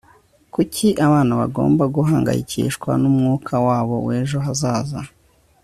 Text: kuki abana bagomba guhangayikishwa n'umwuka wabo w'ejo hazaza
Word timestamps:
kuki 0.53 0.87
abana 1.05 1.31
bagomba 1.41 1.83
guhangayikishwa 1.95 2.89
n'umwuka 3.01 3.53
wabo 3.65 3.95
w'ejo 4.05 4.37
hazaza 4.45 4.99